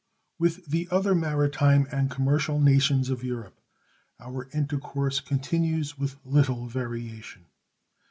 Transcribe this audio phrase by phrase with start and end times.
[0.39, 3.61] With the other maritime and commercial nations of Europe
[4.19, 7.45] our intercourse continues with little variation.